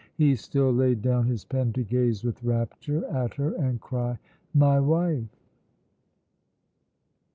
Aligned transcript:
He 0.17 0.35
still 0.35 0.71
laid 0.71 1.03
down 1.03 1.27
his 1.27 1.45
pen 1.45 1.73
to 1.73 1.83
gaze 1.83 2.23
with 2.23 2.41
rapture 2.43 3.05
at 3.05 3.35
her 3.35 3.53
and 3.53 3.79
cry, 3.79 4.17
"My 4.51 4.79
wife!" 4.79 5.45